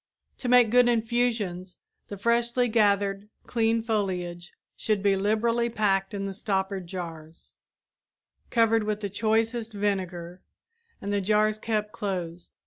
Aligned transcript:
To 0.39 0.49
make 0.49 0.71
good 0.71 0.89
infusions 0.89 1.77
the 2.07 2.17
freshly 2.17 2.67
gathered, 2.67 3.29
clean 3.45 3.83
foliage 3.83 4.51
should 4.75 5.03
be 5.03 5.15
liberally 5.15 5.69
packed 5.69 6.15
in 6.15 6.27
stoppered 6.33 6.87
jars, 6.87 7.53
covered 8.49 8.83
with 8.85 9.01
the 9.01 9.11
choicest 9.11 9.73
vinegar, 9.73 10.41
and 11.01 11.13
the 11.13 11.21
jars 11.21 11.59
kept 11.59 11.91
closed. 11.91 12.51